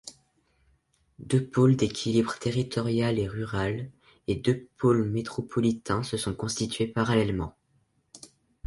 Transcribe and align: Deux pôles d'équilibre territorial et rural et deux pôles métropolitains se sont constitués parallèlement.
Deux 1.19 1.45
pôles 1.45 1.75
d'équilibre 1.75 2.39
territorial 2.39 3.19
et 3.19 3.27
rural 3.27 3.91
et 4.25 4.33
deux 4.35 4.67
pôles 4.77 5.07
métropolitains 5.07 6.01
se 6.01 6.17
sont 6.17 6.33
constitués 6.33 6.87
parallèlement. 6.87 7.53